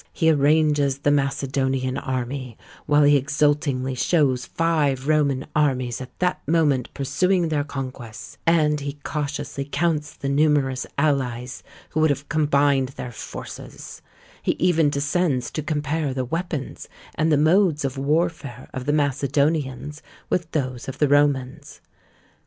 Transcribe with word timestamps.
He 0.11 0.31
arranges 0.31 0.97
the 0.97 1.11
Macedonian 1.11 1.95
army, 1.95 2.57
while 2.87 3.03
he 3.03 3.17
exultingly 3.17 3.93
shows 3.93 4.47
five 4.47 5.07
Roman 5.07 5.45
armies 5.55 6.01
at 6.01 6.17
that 6.17 6.41
moment 6.47 6.91
pursuing 6.95 7.49
their 7.49 7.63
conquests; 7.63 8.39
and 8.47 8.79
he 8.79 8.93
cautiously 9.03 9.63
counts 9.63 10.15
the 10.15 10.27
numerous 10.27 10.87
allies 10.97 11.61
who 11.91 11.99
would 11.99 12.09
have 12.09 12.27
combined 12.29 12.89
their 12.97 13.11
forces; 13.11 14.01
he 14.41 14.53
even 14.53 14.89
descends 14.89 15.51
to 15.51 15.61
compare 15.61 16.15
the 16.15 16.25
weapons 16.25 16.89
and 17.13 17.31
the 17.31 17.37
modes 17.37 17.85
of 17.85 17.95
warfare 17.95 18.71
of 18.73 18.87
the 18.87 18.93
Macedonians 18.93 20.01
with 20.31 20.49
those 20.49 20.87
of 20.87 20.97
the 20.97 21.09
Romans. 21.09 21.79